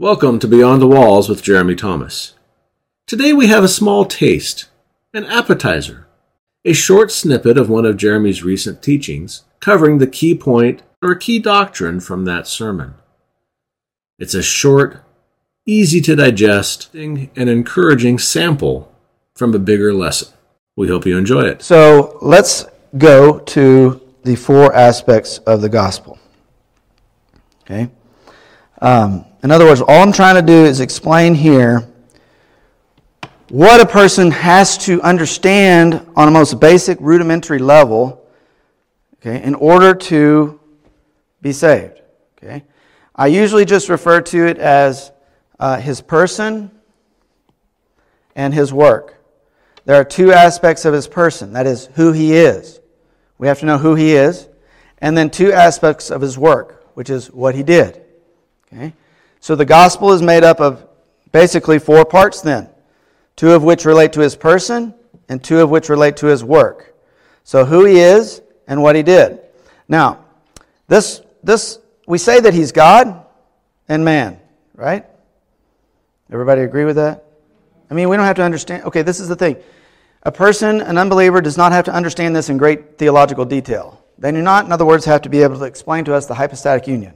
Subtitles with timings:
[0.00, 2.34] Welcome to Beyond the Walls with Jeremy Thomas.
[3.08, 4.68] Today we have a small taste,
[5.12, 6.06] an appetizer,
[6.64, 11.40] a short snippet of one of Jeremy's recent teachings covering the key point or key
[11.40, 12.94] doctrine from that sermon.
[14.20, 15.02] It's a short,
[15.66, 18.94] easy to digest, and encouraging sample
[19.34, 20.28] from a bigger lesson.
[20.76, 21.60] We hope you enjoy it.
[21.62, 26.20] So let's go to the four aspects of the gospel.
[27.62, 27.90] Okay?
[28.80, 31.88] Um, in other words, all I'm trying to do is explain here
[33.50, 38.26] what a person has to understand on a most basic, rudimentary level
[39.20, 40.60] okay, in order to
[41.40, 42.00] be saved.
[42.36, 42.64] Okay?
[43.14, 45.12] I usually just refer to it as
[45.58, 46.70] uh, his person
[48.36, 49.16] and his work.
[49.84, 52.80] There are two aspects of his person that is, who he is.
[53.38, 54.48] We have to know who he is.
[54.98, 58.02] And then two aspects of his work, which is what he did.
[58.66, 58.92] Okay?
[59.40, 60.86] So the gospel is made up of
[61.32, 62.68] basically four parts then,
[63.36, 64.94] two of which relate to his person
[65.28, 66.94] and two of which relate to his work.
[67.44, 69.40] So who he is and what he did.
[69.88, 70.24] Now,
[70.86, 73.24] this, this we say that he's God
[73.88, 74.40] and man,
[74.74, 75.06] right?
[76.30, 77.24] Everybody agree with that?
[77.90, 78.84] I mean, we don't have to understand.
[78.84, 79.56] Okay, this is the thing.
[80.24, 84.02] A person, an unbeliever, does not have to understand this in great theological detail.
[84.18, 86.34] They do not, in other words, have to be able to explain to us the
[86.34, 87.14] hypostatic union.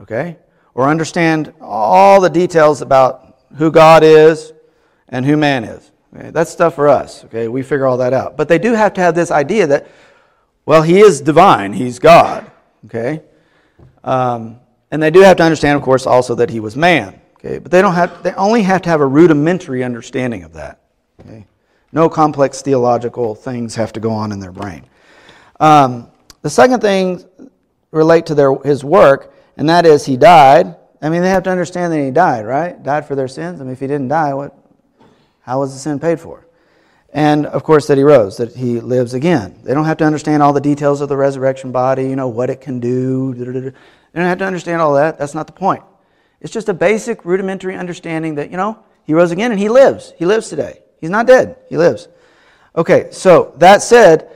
[0.00, 0.36] Okay?
[0.76, 4.52] Or understand all the details about who God is
[5.08, 5.90] and who man is.
[6.14, 6.30] Okay?
[6.30, 7.24] That's stuff for us.
[7.24, 7.48] Okay?
[7.48, 8.36] We figure all that out.
[8.36, 9.88] But they do have to have this idea that,
[10.66, 12.50] well, he is divine, he's God.
[12.84, 13.22] Okay?
[14.04, 14.60] Um,
[14.90, 17.20] and they do have to understand, of course, also that he was man.
[17.38, 18.22] Okay, but they don't have.
[18.22, 20.80] They only have to have a rudimentary understanding of that.
[21.20, 21.46] Okay,
[21.92, 24.84] no complex theological things have to go on in their brain.
[25.60, 26.10] Um,
[26.42, 27.24] the second thing
[27.90, 30.76] relate to their his work, and that is he died.
[31.00, 32.82] I mean, they have to understand that he died, right?
[32.82, 33.60] Died for their sins.
[33.60, 34.56] I mean, if he didn't die, what?
[35.40, 36.46] How was the sin paid for?
[37.12, 39.60] And of course, that he rose, that he lives again.
[39.62, 42.50] They don't have to understand all the details of the resurrection body, you know, what
[42.50, 43.32] it can do.
[43.32, 43.74] They don't
[44.14, 45.18] have to understand all that.
[45.18, 45.82] That's not the point.
[46.40, 50.12] It's just a basic, rudimentary understanding that, you know, he rose again and he lives.
[50.18, 50.82] He lives today.
[51.00, 52.08] He's not dead, he lives.
[52.74, 54.30] Okay, so that said,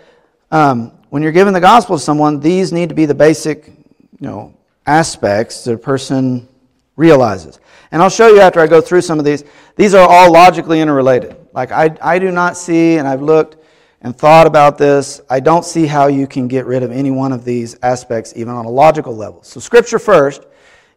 [0.51, 4.27] um, when you're giving the gospel to someone, these need to be the basic, you
[4.27, 4.55] know,
[4.91, 6.49] aspects that a person
[6.97, 7.61] realizes.
[7.93, 9.45] And I'll show you after I go through some of these.
[9.77, 11.37] These are all logically interrelated.
[11.53, 13.57] Like, I, I do not see, and I've looked
[14.03, 17.33] and thought about this, I don't see how you can get rid of any one
[17.33, 19.43] of these aspects, even on a logical level.
[19.43, 20.43] So, Scripture first,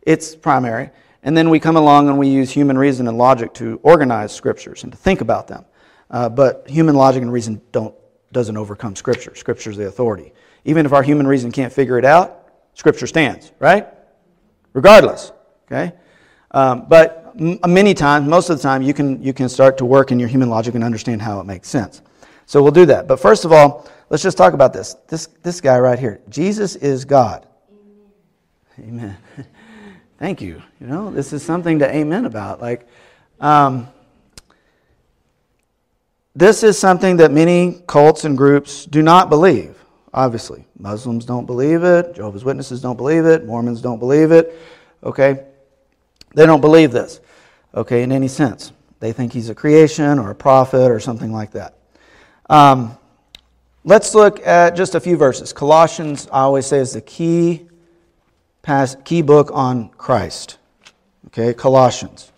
[0.01, 0.89] it's primary.
[1.23, 4.83] And then we come along and we use human reason and logic to organize scriptures
[4.83, 5.63] and to think about them.
[6.11, 7.95] Uh, but human logic and reason don't,
[8.33, 9.33] doesn't overcome scripture.
[9.35, 10.33] Scripture is the authority.
[10.65, 12.42] Even if our human reason can't figure it out,
[12.73, 13.87] scripture stands, right?
[14.73, 15.31] Regardless,
[15.65, 15.93] okay?
[16.51, 19.85] Um, but m- many times, most of the time, you can, you can start to
[19.85, 22.01] work in your human logic and understand how it makes sense.
[22.45, 23.07] So we'll do that.
[23.07, 24.95] But first of all, let's just talk about this.
[25.07, 26.21] This, this guy right here.
[26.29, 27.47] Jesus is God.
[28.79, 29.17] Amen.
[30.19, 30.61] Thank you.
[30.79, 32.61] You know, this is something to amen about.
[32.61, 32.87] Like,
[33.39, 33.87] um,
[36.35, 39.82] this is something that many cults and groups do not believe,
[40.13, 40.65] obviously.
[40.77, 44.59] Muslims don't believe it, Jehovah's Witnesses don't believe it, Mormons don't believe it,
[45.03, 45.45] okay?
[46.35, 47.19] They don't believe this,
[47.73, 48.71] okay, in any sense.
[48.99, 51.77] They think he's a creation or a prophet or something like that.
[52.49, 52.97] Um,
[53.83, 55.51] let's look at just a few verses.
[55.51, 57.67] Colossians, I always say, is the key
[58.61, 60.57] pass, key book on Christ.
[61.27, 62.31] Okay, Colossians.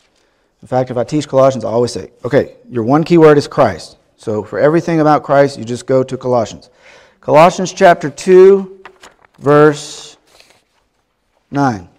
[0.62, 3.48] In fact, if I teach Colossians, I always say, okay, your one key word is
[3.48, 3.98] Christ.
[4.18, 6.70] So for everything about Christ, you just go to Colossians.
[7.26, 8.84] Colossians chapter 2,
[9.40, 10.16] verse
[11.50, 11.90] 9.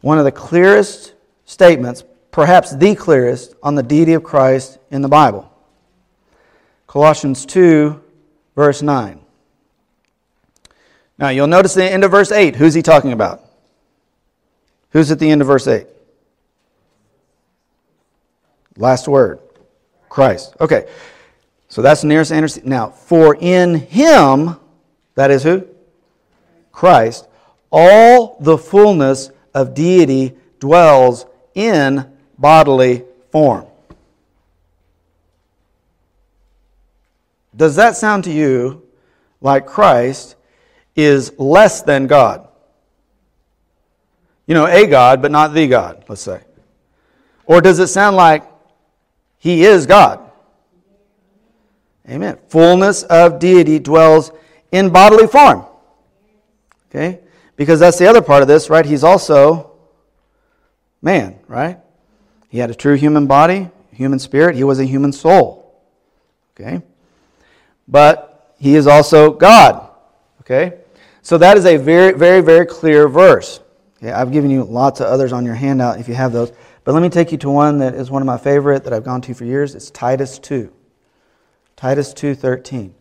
[0.00, 5.06] One of the clearest statements, perhaps the clearest, on the deity of Christ in the
[5.06, 5.48] Bible.
[6.88, 8.02] Colossians 2,
[8.56, 9.20] verse 9.
[11.16, 12.56] Now, you'll notice the end of verse 8.
[12.56, 13.48] Who's he talking about?
[14.90, 15.86] Who's at the end of verse 8?
[18.76, 19.38] Last word
[20.08, 20.56] Christ.
[20.60, 20.88] Okay.
[21.74, 22.60] So that's the nearest answer.
[22.62, 24.54] Now, for in him,
[25.16, 25.66] that is who?
[26.70, 27.26] Christ,
[27.72, 32.06] all the fullness of deity dwells in
[32.38, 33.66] bodily form.
[37.56, 38.86] Does that sound to you
[39.40, 40.36] like Christ
[40.94, 42.46] is less than God.
[44.46, 46.40] You know, a God, but not the God, let's say.
[47.46, 48.44] Or does it sound like
[49.38, 50.23] he is God?
[52.08, 52.38] Amen.
[52.48, 54.30] Fullness of deity dwells
[54.72, 55.64] in bodily form.
[56.90, 57.20] Okay?
[57.56, 58.84] Because that's the other part of this, right?
[58.84, 59.72] He's also
[61.00, 61.78] man, right?
[62.48, 64.56] He had a true human body, human spirit.
[64.56, 65.80] He was a human soul.
[66.54, 66.82] Okay?
[67.88, 69.88] But he is also God.
[70.40, 70.78] Okay?
[71.22, 73.60] So that is a very, very, very clear verse.
[73.98, 76.52] Okay, I've given you lots of others on your handout if you have those.
[76.84, 79.04] But let me take you to one that is one of my favorite that I've
[79.04, 79.74] gone to for years.
[79.74, 80.70] It's Titus 2.
[81.84, 82.92] Titus 2.13.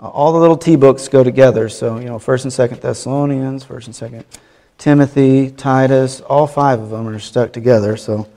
[0.00, 1.68] Uh, all the little T books go together.
[1.68, 4.24] So, you know, 1st and 2nd Thessalonians, 1st and 2nd
[4.76, 7.96] Timothy, Titus, all five of them are stuck together.
[7.96, 8.28] So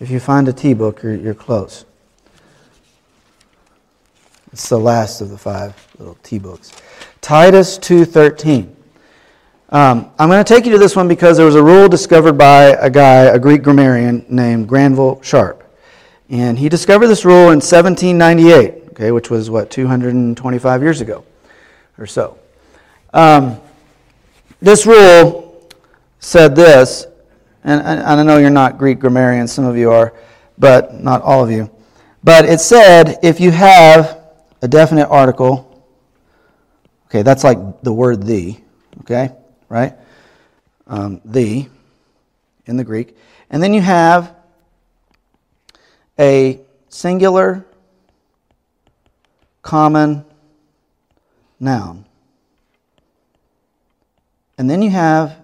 [0.00, 1.84] if you find a T book, you're, you're close.
[4.52, 6.72] It's the last of the five little T books.
[7.20, 8.74] Titus 2.13.
[9.68, 12.36] Um, I'm going to take you to this one because there was a rule discovered
[12.36, 15.60] by a guy, a Greek grammarian named Granville Sharp.
[16.28, 21.24] And he discovered this rule in 1798, okay, which was what, 225 years ago
[21.98, 22.38] or so.
[23.12, 23.60] Um,
[24.62, 25.68] this rule
[26.20, 27.06] said this,
[27.64, 30.14] and, I know you're not Greek grammarians, some of you are,
[30.58, 31.68] but not all of you.
[32.22, 34.20] But it said if you have
[34.62, 35.84] a definite article,
[37.06, 38.56] okay, that's like the word the,
[39.00, 39.32] okay?
[39.68, 39.94] right?
[40.86, 41.68] Um, the
[42.66, 43.16] in the Greek.
[43.50, 44.36] And then you have
[46.18, 47.66] a singular
[49.64, 50.24] common
[51.58, 52.04] noun.
[54.56, 55.36] And then you have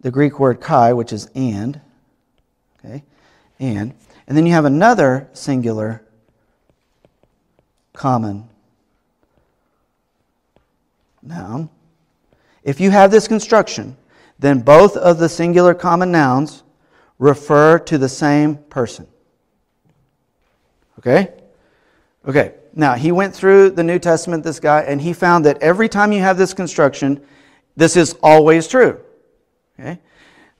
[0.00, 1.80] the Greek word kai, which is and.
[2.78, 3.02] Okay?
[3.58, 3.94] And.
[4.28, 6.04] And then you have another singular
[7.92, 8.48] common
[11.22, 11.70] noun.
[12.62, 13.96] If you have this construction,
[14.38, 16.62] then both of the singular common nouns
[17.18, 19.06] refer to the same person.
[20.98, 21.32] Okay?
[22.26, 22.54] Okay.
[22.76, 26.10] Now, he went through the New Testament, this guy, and he found that every time
[26.12, 27.24] you have this construction,
[27.76, 29.00] this is always true.
[29.78, 30.00] Okay?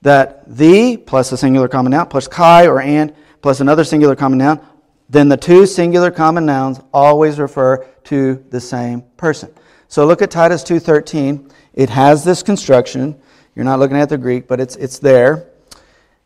[0.02, 4.38] That the plus a singular common noun plus kai or and plus another singular common
[4.38, 4.64] noun,
[5.08, 9.52] then the two singular common nouns always refer to the same person.
[9.88, 11.50] So look at Titus 2:13.
[11.74, 13.16] It has this construction.
[13.54, 15.46] You're not looking at the Greek, but it's, it's there.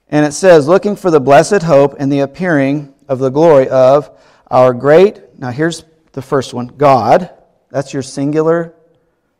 [0.08, 4.11] And it says, looking for the blessed hope and the appearing of the glory of
[4.50, 7.31] our great, now here's the first one, God.
[7.70, 8.75] That's your singular,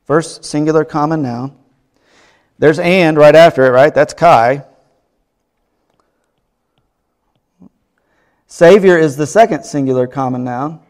[0.04, 1.56] first singular common noun.
[2.58, 3.94] There's and right after it, right?
[3.94, 4.64] That's Kai.
[8.46, 10.80] Savior is the second singular common noun.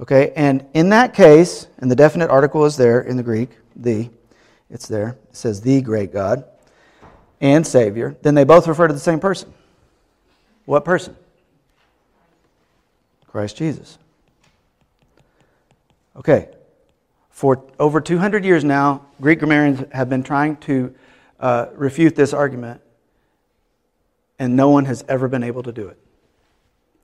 [0.00, 4.10] Okay, and in that case, and the definite article is there in the Greek, the,
[4.68, 5.16] it's there.
[5.30, 6.44] It says the great God
[7.40, 8.16] and Savior.
[8.20, 9.52] Then they both refer to the same person.
[10.66, 11.16] What person?
[13.36, 13.98] Christ Jesus.
[16.16, 16.48] Okay,
[17.28, 20.94] for over 200 years now, Greek grammarians have been trying to
[21.38, 22.80] uh, refute this argument,
[24.38, 25.98] and no one has ever been able to do it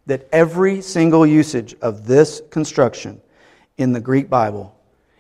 [0.06, 3.20] that every single usage of this construction
[3.76, 4.74] in the Greek Bible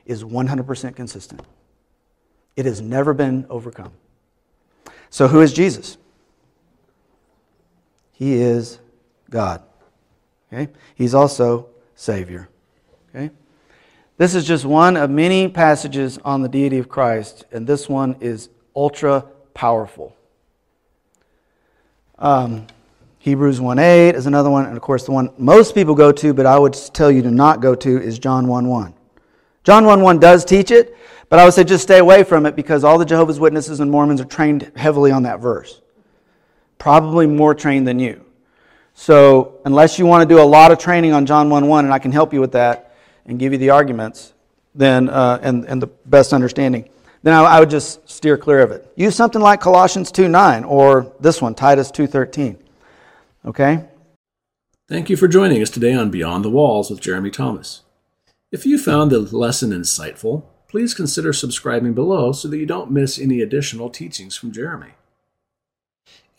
[0.06, 1.42] is 100% consistent.
[2.56, 3.92] It has never been overcome.
[5.10, 5.98] So, who is Jesus?
[8.12, 8.78] He is
[9.28, 9.62] God.
[10.52, 10.70] Okay?
[10.94, 12.48] He's also Savior.
[13.14, 13.30] Okay?
[14.18, 18.16] This is just one of many passages on the deity of Christ, and this one
[18.20, 20.14] is ultra powerful.
[22.18, 22.66] Um,
[23.18, 26.46] Hebrews 1:8 is another one, and of course the one most people go to, but
[26.46, 28.94] I would tell you to not go to is John 1:1.
[29.64, 30.96] John 1:1 does teach it,
[31.28, 33.90] but I would say just stay away from it because all the Jehovah's Witnesses and
[33.90, 35.80] Mormons are trained heavily on that verse.
[36.78, 38.24] Probably more trained than you.
[38.94, 41.98] So, unless you want to do a lot of training on John 1:1 and I
[41.98, 42.94] can help you with that
[43.26, 44.34] and give you the arguments,
[44.74, 46.88] then uh, and and the best understanding,
[47.22, 48.90] then I, I would just steer clear of it.
[48.96, 52.56] Use something like Colossians 2:9 or this one, Titus 2:13.
[53.44, 53.84] Okay?
[54.88, 57.82] Thank you for joining us today on Beyond the Walls with Jeremy Thomas.
[58.50, 63.18] If you found the lesson insightful, please consider subscribing below so that you don't miss
[63.18, 64.90] any additional teachings from Jeremy.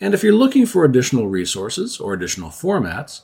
[0.00, 3.22] And if you're looking for additional resources or additional formats,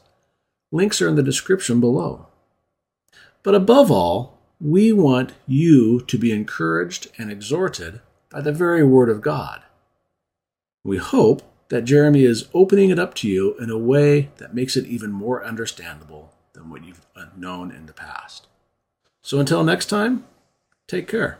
[0.72, 2.26] links are in the description below.
[3.42, 9.08] But above all, we want you to be encouraged and exhorted by the very Word
[9.08, 9.62] of God.
[10.84, 14.76] We hope that Jeremy is opening it up to you in a way that makes
[14.76, 18.46] it even more understandable than what you've known in the past.
[19.22, 20.24] So until next time,
[20.86, 21.38] take care.